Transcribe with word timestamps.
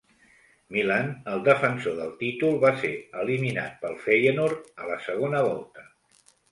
Milan, 0.77 1.11
el 1.33 1.43
defensor 1.49 1.95
del 1.99 2.15
títol, 2.23 2.57
va 2.65 2.73
ser 2.85 2.93
eliminat 3.27 3.79
pel 3.85 3.97
Feyenoord 4.09 4.69
a 4.85 4.93
la 4.93 5.01
segona 5.11 5.49
volta. 5.53 5.91